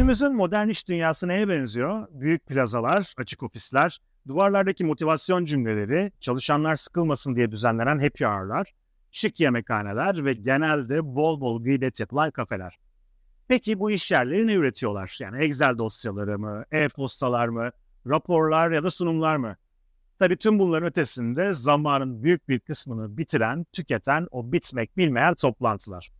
Günümüzün 0.00 0.36
modern 0.36 0.68
iş 0.68 0.88
dünyası 0.88 1.28
neye 1.28 1.48
benziyor? 1.48 2.08
Büyük 2.10 2.46
plazalar, 2.46 3.14
açık 3.16 3.42
ofisler, 3.42 3.98
duvarlardaki 4.28 4.84
motivasyon 4.84 5.44
cümleleri, 5.44 6.12
çalışanlar 6.20 6.76
sıkılmasın 6.76 7.36
diye 7.36 7.52
düzenlenen 7.52 7.98
happy 7.98 8.24
hour'lar, 8.24 8.72
şık 9.10 9.40
yemekhaneler 9.40 10.24
ve 10.24 10.32
genelde 10.32 11.04
bol 11.04 11.40
bol 11.40 11.64
gıybet 11.64 12.00
yapılan 12.00 12.30
kafeler. 12.30 12.78
Peki 13.48 13.78
bu 13.78 13.90
iş 13.90 14.10
yerleri 14.10 14.46
ne 14.46 14.54
üretiyorlar? 14.54 15.16
Yani 15.20 15.44
Excel 15.44 15.78
dosyaları 15.78 16.38
mı, 16.38 16.64
e-postalar 16.72 17.48
mı, 17.48 17.70
raporlar 18.06 18.70
ya 18.70 18.82
da 18.82 18.90
sunumlar 18.90 19.36
mı? 19.36 19.56
Tabii 20.18 20.36
tüm 20.36 20.58
bunların 20.58 20.88
ötesinde 20.88 21.52
zamanın 21.52 22.22
büyük 22.22 22.48
bir 22.48 22.60
kısmını 22.60 23.18
bitiren, 23.18 23.66
tüketen 23.72 24.26
o 24.30 24.52
bitmek 24.52 24.96
bilmeyen 24.96 25.34
toplantılar. 25.34 26.12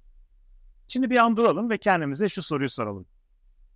Şimdi 0.89 1.11
bir 1.11 1.17
an 1.17 1.37
duralım 1.37 1.71
ve 1.71 1.79
kendimize 1.79 2.29
şu 2.29 2.43
soruyu 2.43 2.69
soralım. 2.69 3.07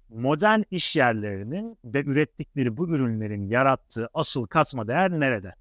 Modern 0.08 0.62
iş 0.70 0.96
yerlerinin 0.96 1.78
ve 1.84 2.04
ürettikleri 2.04 2.76
bu 2.76 2.88
ürünlerin 2.88 3.48
yarattığı 3.48 4.08
asıl 4.14 4.46
katma 4.46 4.88
değer 4.88 5.10
nerede? 5.10 5.54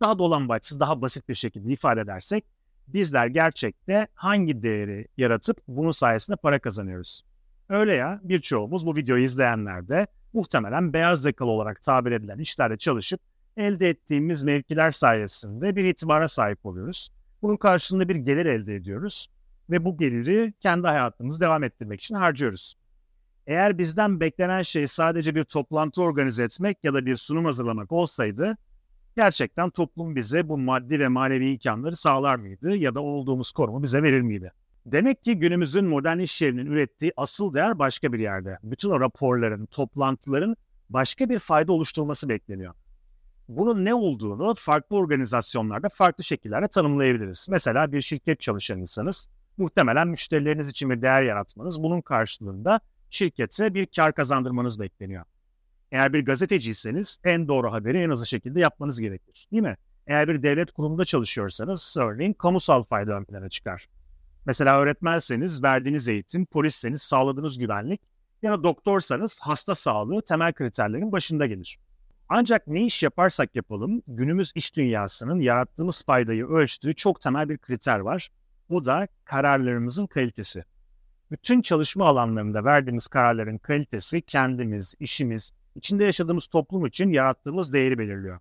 Daha 0.00 0.18
dolambaçsız, 0.18 0.80
daha 0.80 1.02
basit 1.02 1.28
bir 1.28 1.34
şekilde 1.34 1.72
ifade 1.72 2.00
edersek, 2.00 2.44
bizler 2.88 3.26
gerçekte 3.26 4.06
hangi 4.14 4.62
değeri 4.62 5.08
yaratıp 5.16 5.56
bunun 5.68 5.90
sayesinde 5.90 6.36
para 6.36 6.58
kazanıyoruz? 6.58 7.24
Öyle 7.68 7.94
ya, 7.94 8.20
birçoğumuz 8.22 8.86
bu 8.86 8.96
videoyu 8.96 9.24
izleyenler 9.24 9.88
de 9.88 10.06
muhtemelen 10.32 10.92
beyaz 10.92 11.24
yakalı 11.24 11.50
olarak 11.50 11.82
tabir 11.82 12.12
edilen 12.12 12.38
işlerde 12.38 12.76
çalışıp 12.76 13.20
elde 13.56 13.88
ettiğimiz 13.88 14.42
mevkiler 14.42 14.90
sayesinde 14.90 15.76
bir 15.76 15.84
itibara 15.84 16.28
sahip 16.28 16.66
oluyoruz. 16.66 17.12
Bunun 17.42 17.56
karşılığında 17.56 18.08
bir 18.08 18.16
gelir 18.16 18.46
elde 18.46 18.74
ediyoruz 18.74 19.28
ve 19.70 19.84
bu 19.84 19.98
geliri 19.98 20.54
kendi 20.60 20.86
hayatımızı 20.86 21.40
devam 21.40 21.64
ettirmek 21.64 22.00
için 22.00 22.14
harcıyoruz. 22.14 22.74
Eğer 23.48 23.78
bizden 23.78 24.20
beklenen 24.20 24.62
şey 24.62 24.86
sadece 24.86 25.34
bir 25.34 25.42
toplantı 25.42 26.02
organize 26.02 26.44
etmek 26.44 26.78
ya 26.84 26.94
da 26.94 27.06
bir 27.06 27.16
sunum 27.16 27.44
hazırlamak 27.44 27.92
olsaydı, 27.92 28.56
gerçekten 29.16 29.70
toplum 29.70 30.16
bize 30.16 30.48
bu 30.48 30.58
maddi 30.58 31.00
ve 31.00 31.08
manevi 31.08 31.50
imkanları 31.50 31.96
sağlar 31.96 32.36
mıydı 32.36 32.76
ya 32.76 32.94
da 32.94 33.00
olduğumuz 33.00 33.52
konumu 33.52 33.82
bize 33.82 34.02
verir 34.02 34.20
miydi? 34.20 34.52
Demek 34.86 35.22
ki 35.22 35.38
günümüzün 35.38 35.84
modern 35.84 36.18
iş 36.18 36.42
yerinin 36.42 36.66
ürettiği 36.66 37.12
asıl 37.16 37.54
değer 37.54 37.78
başka 37.78 38.12
bir 38.12 38.18
yerde. 38.18 38.58
Bütün 38.62 38.90
o 38.90 39.00
raporların, 39.00 39.66
toplantıların 39.66 40.56
başka 40.90 41.28
bir 41.28 41.38
fayda 41.38 41.72
oluşturulması 41.72 42.28
bekleniyor. 42.28 42.74
Bunun 43.48 43.84
ne 43.84 43.94
olduğunu 43.94 44.54
farklı 44.54 44.96
organizasyonlarda 44.96 45.88
farklı 45.88 46.24
şekillerde 46.24 46.68
tanımlayabiliriz. 46.68 47.46
Mesela 47.50 47.92
bir 47.92 48.02
şirket 48.02 48.40
çalışanıysanız 48.40 49.28
muhtemelen 49.56 50.08
müşterileriniz 50.08 50.68
için 50.68 50.90
bir 50.90 51.02
değer 51.02 51.22
yaratmanız, 51.22 51.82
bunun 51.82 52.00
karşılığında 52.00 52.80
şirkete 53.10 53.74
bir 53.74 53.86
kar 53.86 54.14
kazandırmanız 54.14 54.80
bekleniyor. 54.80 55.24
Eğer 55.92 56.12
bir 56.12 56.24
gazeteciyseniz 56.24 57.18
en 57.24 57.48
doğru 57.48 57.72
haberi 57.72 58.02
en 58.02 58.10
hızlı 58.10 58.26
şekilde 58.26 58.60
yapmanız 58.60 59.00
gerekir. 59.00 59.48
Değil 59.52 59.62
mi? 59.62 59.76
Eğer 60.06 60.28
bir 60.28 60.42
devlet 60.42 60.72
kurumunda 60.72 61.04
çalışıyorsanız 61.04 61.96
örneğin 61.98 62.32
kamusal 62.32 62.82
fayda 62.82 63.12
ön 63.12 63.24
plana 63.24 63.48
çıkar. 63.48 63.88
Mesela 64.46 64.80
öğretmenseniz 64.80 65.62
verdiğiniz 65.62 66.08
eğitim, 66.08 66.46
polisseniz 66.46 67.02
sağladığınız 67.02 67.58
güvenlik 67.58 68.00
ya 68.42 68.52
da 68.52 68.62
doktorsanız 68.62 69.40
hasta 69.40 69.74
sağlığı 69.74 70.22
temel 70.22 70.52
kriterlerin 70.52 71.12
başında 71.12 71.46
gelir. 71.46 71.78
Ancak 72.28 72.66
ne 72.66 72.84
iş 72.84 73.02
yaparsak 73.02 73.56
yapalım 73.56 74.02
günümüz 74.06 74.52
iş 74.54 74.76
dünyasının 74.76 75.40
yarattığımız 75.40 76.02
faydayı 76.02 76.46
ölçtüğü 76.46 76.94
çok 76.94 77.20
temel 77.20 77.48
bir 77.48 77.58
kriter 77.58 77.98
var. 77.98 78.30
Bu 78.70 78.84
da 78.84 79.08
kararlarımızın 79.24 80.06
kalitesi. 80.06 80.64
Bütün 81.30 81.62
çalışma 81.62 82.06
alanlarında 82.06 82.64
verdiğimiz 82.64 83.06
kararların 83.06 83.58
kalitesi 83.58 84.22
kendimiz, 84.22 84.94
işimiz, 85.00 85.52
içinde 85.74 86.04
yaşadığımız 86.04 86.46
toplum 86.46 86.86
için 86.86 87.10
yarattığımız 87.10 87.72
değeri 87.72 87.98
belirliyor. 87.98 88.40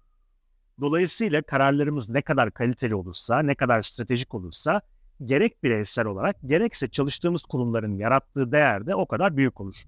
Dolayısıyla 0.81 1.41
kararlarımız 1.41 2.09
ne 2.09 2.21
kadar 2.21 2.51
kaliteli 2.51 2.95
olursa, 2.95 3.39
ne 3.39 3.55
kadar 3.55 3.81
stratejik 3.81 4.33
olursa 4.33 4.81
gerek 5.25 5.63
bireysel 5.63 6.05
olarak 6.05 6.35
gerekse 6.45 6.87
çalıştığımız 6.87 7.45
kurumların 7.45 7.97
yarattığı 7.97 8.51
değer 8.51 8.87
de 8.87 8.95
o 8.95 9.07
kadar 9.07 9.37
büyük 9.37 9.61
olur. 9.61 9.83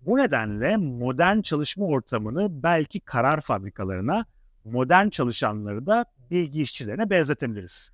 Bu 0.00 0.16
nedenle 0.16 0.76
modern 0.76 1.40
çalışma 1.40 1.86
ortamını 1.86 2.62
belki 2.62 3.00
karar 3.00 3.40
fabrikalarına, 3.40 4.26
modern 4.64 5.08
çalışanları 5.08 5.86
da 5.86 6.04
bilgi 6.30 6.62
işçilerine 6.62 7.10
benzetebiliriz. 7.10 7.92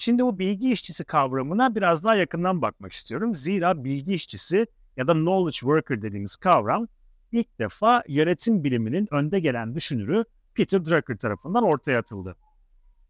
Şimdi 0.00 0.22
bu 0.22 0.38
bilgi 0.38 0.72
işçisi 0.72 1.04
kavramına 1.04 1.74
biraz 1.74 2.04
daha 2.04 2.14
yakından 2.14 2.62
bakmak 2.62 2.92
istiyorum. 2.92 3.34
Zira 3.34 3.84
bilgi 3.84 4.14
işçisi 4.14 4.66
ya 4.96 5.06
da 5.06 5.12
knowledge 5.12 5.56
worker 5.56 6.02
dediğimiz 6.02 6.36
kavram 6.36 6.88
ilk 7.32 7.58
defa 7.58 8.02
yönetim 8.08 8.64
biliminin 8.64 9.08
önde 9.10 9.40
gelen 9.40 9.74
düşünürü 9.74 10.24
Peter 10.54 10.84
Drucker 10.84 11.16
tarafından 11.16 11.64
ortaya 11.64 11.98
atıldı. 11.98 12.36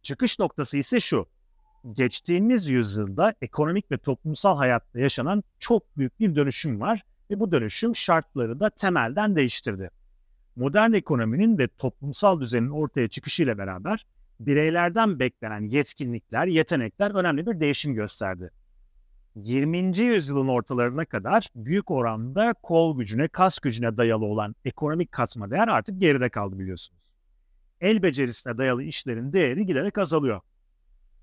Çıkış 0.02 0.38
noktası 0.38 0.78
ise 0.78 1.00
şu. 1.00 1.26
Geçtiğimiz 1.92 2.66
yüzyılda 2.66 3.34
ekonomik 3.42 3.90
ve 3.90 3.98
toplumsal 3.98 4.56
hayatta 4.56 5.00
yaşanan 5.00 5.44
çok 5.58 5.96
büyük 5.98 6.20
bir 6.20 6.36
dönüşüm 6.36 6.80
var 6.80 7.04
ve 7.30 7.40
bu 7.40 7.52
dönüşüm 7.52 7.94
şartları 7.94 8.60
da 8.60 8.70
temelden 8.70 9.36
değiştirdi. 9.36 9.90
Modern 10.56 10.92
ekonominin 10.92 11.58
ve 11.58 11.68
toplumsal 11.68 12.40
düzenin 12.40 12.70
ortaya 12.70 13.08
çıkışıyla 13.08 13.58
beraber 13.58 14.06
bireylerden 14.40 15.18
beklenen 15.18 15.60
yetkinlikler, 15.60 16.46
yetenekler 16.46 17.10
önemli 17.10 17.46
bir 17.46 17.60
değişim 17.60 17.94
gösterdi. 17.94 18.50
20. 19.36 19.98
yüzyılın 19.98 20.48
ortalarına 20.48 21.04
kadar 21.04 21.48
büyük 21.54 21.90
oranda 21.90 22.54
kol 22.62 22.98
gücüne, 22.98 23.28
kas 23.28 23.58
gücüne 23.58 23.96
dayalı 23.96 24.24
olan 24.24 24.54
ekonomik 24.64 25.12
katma 25.12 25.50
değer 25.50 25.68
artık 25.68 26.00
geride 26.00 26.28
kaldı 26.28 26.58
biliyorsunuz. 26.58 27.02
El 27.80 28.02
becerisine 28.02 28.58
dayalı 28.58 28.82
işlerin 28.82 29.32
değeri 29.32 29.66
giderek 29.66 29.98
azalıyor. 29.98 30.40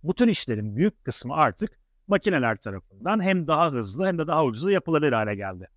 Bu 0.04 0.16
tür 0.16 0.28
işlerin 0.28 0.76
büyük 0.76 1.06
kısmı 1.06 1.34
artık 1.34 1.80
makineler 2.08 2.58
tarafından 2.58 3.24
hem 3.24 3.48
daha 3.48 3.72
hızlı 3.72 4.06
hem 4.06 4.18
de 4.18 4.28
daha 4.28 4.46
ucuz 4.46 4.72
yapılabilir 4.72 5.12
hale 5.12 5.36
geldi. 5.36 5.68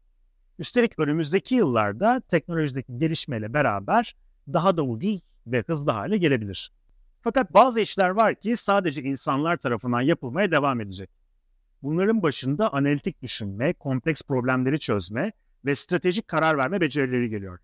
Üstelik 0.58 0.98
önümüzdeki 0.98 1.54
yıllarda 1.54 2.22
teknolojideki 2.28 2.98
gelişmeyle 2.98 3.54
beraber 3.54 4.16
daha 4.52 4.76
da 4.76 4.82
ucuz 4.82 5.22
ve 5.46 5.64
hızlı 5.66 5.90
hale 5.90 6.16
gelebilir. 6.16 6.72
Fakat 7.22 7.54
bazı 7.54 7.80
işler 7.80 8.10
var 8.10 8.34
ki 8.34 8.56
sadece 8.56 9.02
insanlar 9.02 9.56
tarafından 9.56 10.00
yapılmaya 10.00 10.50
devam 10.50 10.80
edecek. 10.80 11.10
Bunların 11.82 12.22
başında 12.22 12.72
analitik 12.72 13.22
düşünme, 13.22 13.72
kompleks 13.72 14.22
problemleri 14.22 14.78
çözme 14.78 15.32
ve 15.64 15.74
stratejik 15.74 16.28
karar 16.28 16.58
verme 16.58 16.80
becerileri 16.80 17.30
geliyor. 17.30 17.58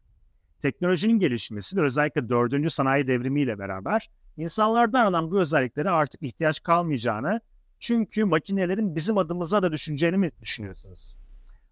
Teknolojinin 0.61 1.19
gelişmesi 1.19 1.77
ve 1.77 1.83
özellikle 1.83 2.29
dördüncü 2.29 2.71
sanayi 2.71 3.07
devrimiyle 3.07 3.59
beraber 3.59 4.11
insanlardan 4.37 5.07
alan 5.07 5.31
bu 5.31 5.41
özelliklere 5.41 5.91
artık 5.91 6.23
ihtiyaç 6.23 6.63
kalmayacağını 6.63 7.41
çünkü 7.79 8.25
makinelerin 8.25 8.97
bizim 8.97 9.19
adımıza 9.19 9.63
da 9.63 9.73
düşüneceğini 9.73 10.17
mi 10.17 10.31
düşünüyorsunuz? 10.41 11.17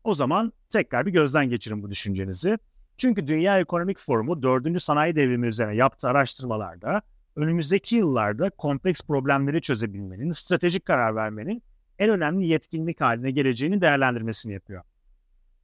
O 0.05 0.15
zaman 0.15 0.53
tekrar 0.69 1.06
bir 1.06 1.12
gözden 1.12 1.49
geçirin 1.49 1.83
bu 1.83 1.91
düşüncenizi. 1.91 2.59
Çünkü 2.97 3.27
Dünya 3.27 3.61
Ekonomik 3.61 3.99
Forumu 3.99 4.43
4. 4.43 4.83
sanayi 4.83 5.17
devrimi 5.17 5.47
üzerine 5.47 5.77
yaptığı 5.77 6.09
araştırmalarda 6.09 7.03
önümüzdeki 7.37 7.97
yıllarda 7.97 8.50
kompleks 8.50 9.03
problemleri 9.03 9.62
çözebilmenin, 9.62 10.31
stratejik 10.31 10.84
karar 10.84 11.17
vermenin 11.17 11.62
en 11.99 12.11
önemli 12.11 12.47
yetkinlik 12.47 13.00
haline 13.00 13.31
geleceğini 13.31 13.81
değerlendirmesini 13.81 14.53
yapıyor. 14.53 14.83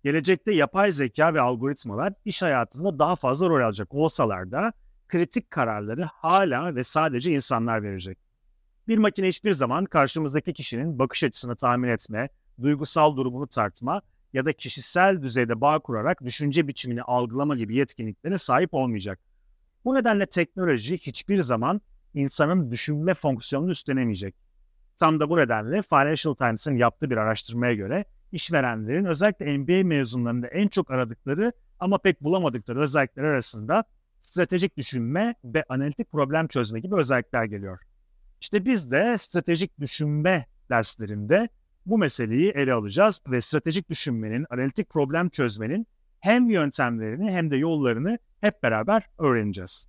Gelecekte 0.05 0.53
yapay 0.53 0.93
zeka 0.93 1.35
ve 1.35 1.41
algoritmalar 1.41 2.13
iş 2.25 2.43
hayatında 2.43 2.99
daha 2.99 3.17
fazla 3.17 3.49
rol 3.49 3.65
alacak 3.65 3.95
olsalar 3.95 4.51
da 4.51 4.73
kritik 5.09 5.51
kararları 5.51 6.05
hala 6.05 6.75
ve 6.75 6.85
sadece 6.85 7.33
insanlar 7.33 7.83
verecek. 7.83 8.19
Bir 8.89 8.99
makine 8.99 9.29
hiçbir 9.29 9.53
zaman 9.53 9.85
karşımızdaki 9.85 10.53
kişinin 10.53 10.99
bakış 10.99 11.25
açısını 11.25 11.57
tahmin 11.57 11.89
etme, 11.89 12.29
duygusal 12.63 13.17
durumunu 13.17 13.47
tartma 13.47 14.03
ya 14.33 14.45
da 14.45 14.53
kişisel 14.53 15.23
düzeyde 15.23 15.61
bağ 15.61 15.79
kurarak 15.79 16.25
düşünce 16.25 16.69
biçimini 16.69 17.03
algılama 17.03 17.57
gibi 17.57 17.77
yetkinliklere 17.77 18.39
sahip 18.39 18.75
olmayacak. 18.75 19.19
Bu 19.85 19.95
nedenle 19.95 20.27
teknoloji 20.27 20.99
hiçbir 20.99 21.41
zaman 21.41 21.81
insanın 22.15 22.71
düşünme 22.71 23.15
fonksiyonunu 23.15 23.71
üstlenemeyecek. 23.71 24.35
Tam 24.99 25.21
da 25.21 25.31
bu 25.31 25.37
nedenle 25.37 25.83
Financial 25.83 26.35
Times'ın 26.35 26.77
yaptığı 26.77 27.11
bir 27.11 27.17
araştırmaya 27.17 27.75
göre 27.75 28.05
işverenlerin 28.33 29.05
özellikle 29.05 29.59
MBA 29.59 29.89
mezunlarında 29.89 30.47
en 30.47 30.69
çok 30.69 30.91
aradıkları 30.91 31.53
ama 31.79 31.99
pek 31.99 32.21
bulamadıkları 32.21 32.81
özellikler 32.81 33.25
arasında 33.25 33.85
stratejik 34.21 34.77
düşünme 34.77 35.35
ve 35.45 35.65
analitik 35.69 36.13
problem 36.13 36.49
çözme 36.49 36.81
gibi 36.81 36.95
özellikler 36.95 37.45
geliyor. 37.45 37.79
İşte 38.41 38.65
biz 38.65 38.91
de 38.91 39.19
stratejik 39.19 39.81
düşünme 39.81 40.47
derslerinde 40.71 41.49
bu 41.87 41.99
meseleyi 41.99 42.51
ele 42.51 42.73
alacağız 42.73 43.23
ve 43.27 43.41
stratejik 43.41 43.91
düşünmenin, 43.91 44.47
analitik 44.51 44.91
problem 44.91 45.29
çözmenin 45.29 45.87
hem 46.21 46.51
yöntemlerini 46.51 47.31
hem 47.31 47.51
de 47.51 47.57
yollarını 47.57 48.19
hep 48.41 48.63
beraber 48.63 49.03
öğreneceğiz. 49.19 49.89